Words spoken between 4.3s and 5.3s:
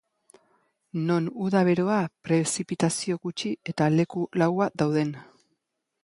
laua dauden.